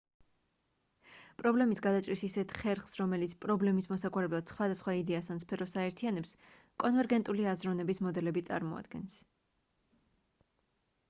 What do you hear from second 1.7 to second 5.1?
გადაჭრის ისეთ ხერხს რომელიც პრობლემის მოსაგვარებლად სხვადასხვა